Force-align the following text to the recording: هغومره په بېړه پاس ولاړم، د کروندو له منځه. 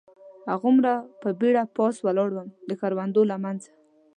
هغومره 0.51 0.93
په 1.21 1.29
بېړه 1.39 1.63
پاس 1.75 1.95
ولاړم، 2.01 2.47
د 2.69 2.71
کروندو 2.81 3.21
له 3.31 3.35
منځه. 3.43 3.71